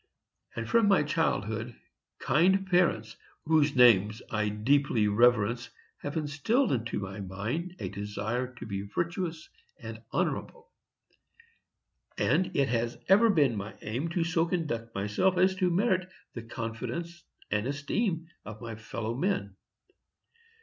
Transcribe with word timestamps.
And 0.55 0.67
from 0.67 0.87
my 0.87 1.03
childhood 1.03 1.75
kind 2.17 2.65
parents, 2.65 3.17
whose 3.45 3.75
names 3.75 4.23
I 4.31 4.49
deeply 4.49 5.07
reverence, 5.07 5.69
have 5.99 6.17
instilled 6.17 6.71
into 6.71 6.97
my 6.97 7.19
mind 7.19 7.75
a 7.77 7.87
desire 7.87 8.51
to 8.55 8.65
be 8.65 8.81
virtuous 8.81 9.47
and 9.79 10.01
honorable; 10.11 10.71
and 12.17 12.55
it 12.55 12.69
has 12.69 12.97
ever 13.09 13.29
been 13.29 13.55
my 13.55 13.75
aim 13.83 14.07
so 14.23 14.45
to 14.45 14.49
conduct 14.49 14.95
myself 14.95 15.37
as 15.37 15.53
to 15.57 15.69
merit 15.69 16.09
the 16.33 16.41
confidence 16.41 17.23
and 17.51 17.67
esteem 17.67 18.25
of 18.43 18.59
my 18.59 18.73
fellow 18.77 19.13
men. 19.13 19.55